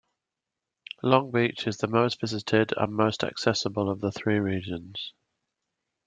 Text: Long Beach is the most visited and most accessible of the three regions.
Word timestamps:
Long 1.03 1.29
Beach 1.29 1.67
is 1.67 1.77
the 1.77 1.85
most 1.87 2.19
visited 2.19 2.73
and 2.75 2.91
most 2.91 3.23
accessible 3.23 3.87
of 3.87 4.01
the 4.01 4.11
three 4.11 4.39
regions. 4.39 5.13